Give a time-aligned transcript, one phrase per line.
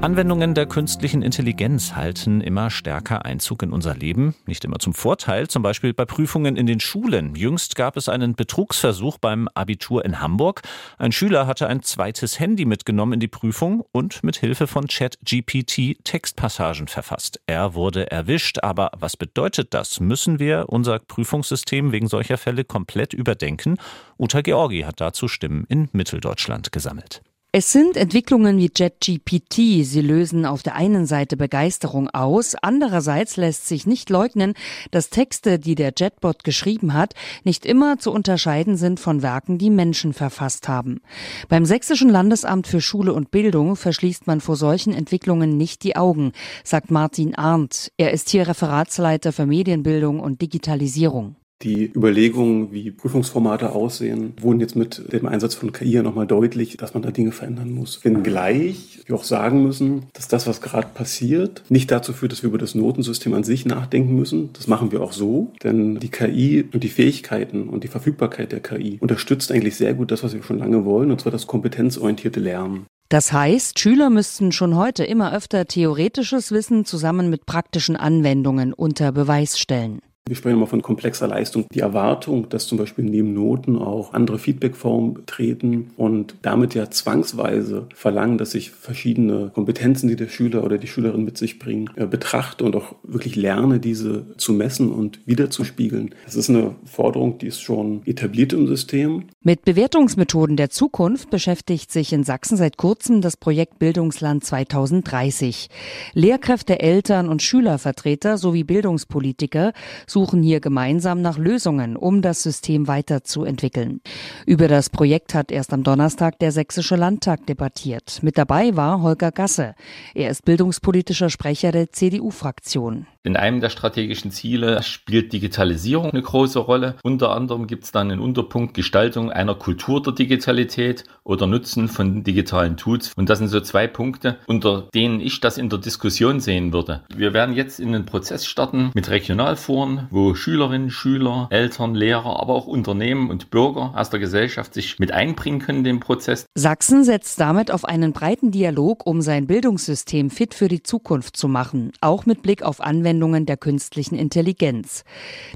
[0.00, 5.48] Anwendungen der künstlichen Intelligenz halten immer stärker Einzug in unser Leben, nicht immer zum Vorteil,
[5.48, 7.34] zum Beispiel bei Prüfungen in den Schulen.
[7.34, 10.62] Jüngst gab es einen Betrugsversuch beim Abitur in Hamburg.
[10.98, 16.04] Ein Schüler hatte ein zweites Handy mitgenommen in die Prüfung und mit Hilfe von ChatGPT
[16.04, 17.40] Textpassagen verfasst.
[17.48, 19.98] Er wurde erwischt, aber was bedeutet das?
[19.98, 23.78] Müssen wir unser Prüfungssystem wegen solcher Fälle komplett überdenken?
[24.16, 27.20] Uta Georgi hat dazu Stimmen in Mitteldeutschland gesammelt.
[27.50, 29.82] Es sind Entwicklungen wie JetGPT.
[29.82, 34.52] Sie lösen auf der einen Seite Begeisterung aus, andererseits lässt sich nicht leugnen,
[34.90, 39.70] dass Texte, die der Jetbot geschrieben hat, nicht immer zu unterscheiden sind von Werken, die
[39.70, 41.00] Menschen verfasst haben.
[41.48, 46.32] Beim Sächsischen Landesamt für Schule und Bildung verschließt man vor solchen Entwicklungen nicht die Augen,
[46.64, 47.92] sagt Martin Arndt.
[47.96, 51.36] Er ist hier Referatsleiter für Medienbildung und Digitalisierung.
[51.62, 56.76] Die Überlegungen, wie Prüfungsformate aussehen, wurden jetzt mit dem Einsatz von KI ja nochmal deutlich,
[56.76, 58.04] dass man da Dinge verändern muss.
[58.04, 62.48] Wenngleich wir auch sagen müssen, dass das, was gerade passiert, nicht dazu führt, dass wir
[62.48, 64.50] über das Notensystem an sich nachdenken müssen.
[64.52, 68.60] Das machen wir auch so, denn die KI und die Fähigkeiten und die Verfügbarkeit der
[68.60, 72.38] KI unterstützt eigentlich sehr gut das, was wir schon lange wollen, und zwar das kompetenzorientierte
[72.38, 72.86] Lernen.
[73.08, 79.12] Das heißt, Schüler müssten schon heute immer öfter theoretisches Wissen zusammen mit praktischen Anwendungen unter
[79.12, 80.00] Beweis stellen.
[80.28, 81.66] Wir sprechen immer von komplexer Leistung.
[81.72, 87.86] Die Erwartung, dass zum Beispiel neben Noten auch andere Feedbackformen treten und damit ja zwangsweise
[87.94, 92.06] verlangen, dass ich verschiedene Kompetenzen, die der Schüler oder die Schülerin mit sich bringen, äh,
[92.06, 96.14] betrachte und auch wirklich lerne, diese zu messen und wiederzuspiegeln.
[96.24, 99.24] Das ist eine Forderung, die ist schon etabliert im System.
[99.42, 105.68] Mit Bewertungsmethoden der Zukunft beschäftigt sich in Sachsen seit kurzem das Projekt Bildungsland 2030.
[106.12, 109.72] Lehrkräfte, Eltern und Schülervertreter sowie Bildungspolitiker
[110.18, 114.00] suchen hier gemeinsam nach Lösungen, um das System weiterzuentwickeln.
[114.46, 118.18] Über das Projekt hat erst am Donnerstag der Sächsische Landtag debattiert.
[118.22, 119.76] Mit dabei war Holger Gasse.
[120.16, 123.06] Er ist bildungspolitischer Sprecher der CDU-Fraktion.
[123.28, 126.94] In einem der strategischen Ziele spielt Digitalisierung eine große Rolle.
[127.02, 132.24] Unter anderem gibt es dann einen Unterpunkt Gestaltung einer Kultur der Digitalität oder Nutzen von
[132.24, 133.12] digitalen Tools.
[133.16, 137.02] Und das sind so zwei Punkte, unter denen ich das in der Diskussion sehen würde.
[137.14, 142.54] Wir werden jetzt in einen Prozess starten mit Regionalforen, wo Schülerinnen, Schüler, Eltern, Lehrer, aber
[142.54, 146.46] auch Unternehmen und Bürger aus der Gesellschaft sich mit einbringen können in den Prozess.
[146.54, 151.48] Sachsen setzt damit auf einen breiten Dialog, um sein Bildungssystem fit für die Zukunft zu
[151.48, 155.04] machen, auch mit Blick auf Anwendungen der künstlichen Intelligenz.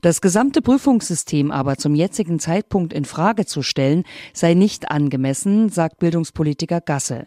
[0.03, 5.99] Das gesamte Prüfungssystem aber zum jetzigen Zeitpunkt in Frage zu stellen, sei nicht angemessen, sagt
[5.99, 7.27] Bildungspolitiker Gasse.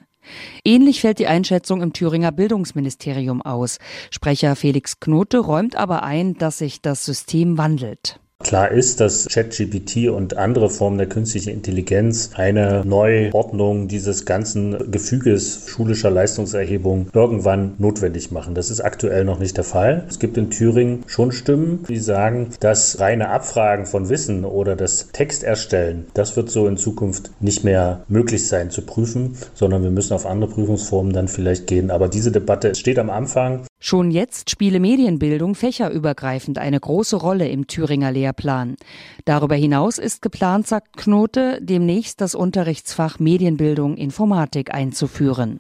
[0.64, 3.80] Ähnlich fällt die Einschätzung im Thüringer Bildungsministerium aus.
[4.12, 8.20] Sprecher Felix Knote räumt aber ein, dass sich das System wandelt.
[8.44, 15.66] Klar ist, dass ChatGPT und andere Formen der künstlichen Intelligenz eine Neuordnung dieses ganzen Gefüges
[15.68, 18.54] schulischer Leistungserhebung irgendwann notwendig machen.
[18.54, 20.06] Das ist aktuell noch nicht der Fall.
[20.10, 25.08] Es gibt in Thüringen schon Stimmen, die sagen, dass reine Abfragen von Wissen oder das
[25.12, 30.14] Texterstellen, das wird so in Zukunft nicht mehr möglich sein zu prüfen, sondern wir müssen
[30.14, 31.90] auf andere Prüfungsformen dann vielleicht gehen.
[31.90, 33.66] Aber diese Debatte steht am Anfang.
[33.80, 38.78] Schon jetzt spiele Medienbildung fächerübergreifend eine große Rolle im Thüringer Lehrplan.
[39.26, 45.60] Darüber hinaus ist geplant, sagt Knote, demnächst das Unterrichtsfach Medienbildung Informatik einzuführen.